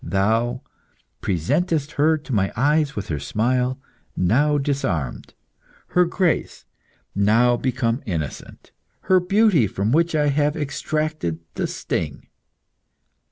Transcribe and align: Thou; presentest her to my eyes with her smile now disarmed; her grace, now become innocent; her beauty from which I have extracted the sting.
Thou; 0.03 0.63
presentest 1.21 1.91
her 1.91 2.17
to 2.17 2.33
my 2.33 2.51
eyes 2.55 2.95
with 2.95 3.09
her 3.09 3.19
smile 3.19 3.79
now 4.17 4.57
disarmed; 4.57 5.35
her 5.89 6.05
grace, 6.05 6.65
now 7.13 7.55
become 7.55 8.01
innocent; 8.07 8.71
her 9.01 9.19
beauty 9.19 9.67
from 9.67 9.91
which 9.91 10.15
I 10.15 10.29
have 10.29 10.57
extracted 10.57 11.41
the 11.53 11.67
sting. 11.67 12.25